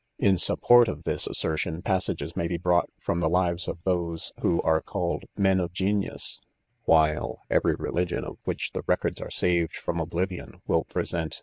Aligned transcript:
In 0.17 0.39
support 0.39 0.87
of 0.87 1.03
this 1.03 1.27
assertion, 1.27 1.83
passages 1.83 2.35
may 2.35 2.47
be 2.47 2.57
brought 2.57 2.89
from 2.99 3.19
the 3.19 3.29
lives 3.29 3.67
of 3.67 3.77
those 3.83 4.33
who 4.41 4.59
are 4.63 4.81
culled 4.81 5.25
iC 5.25 5.29
men 5.37 5.59
of 5.59 5.73
genius^ 5.73 6.39
while 6.85 7.37
every 7.51 7.75
religion 7.75 8.23
of 8.23 8.37
which 8.43 8.71
the 8.71 8.81
records 8.87 9.21
are 9.21 9.29
saved 9.29 9.75
from 9.75 9.99
oblivion,, 9.99 10.59
will 10.65 10.85
present 10.85 11.39